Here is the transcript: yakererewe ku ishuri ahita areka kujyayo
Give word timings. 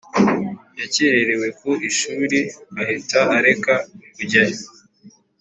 yakererewe 0.79 1.47
ku 1.59 1.69
ishuri 1.89 2.39
ahita 2.81 3.19
areka 3.37 3.73
kujyayo 4.15 4.57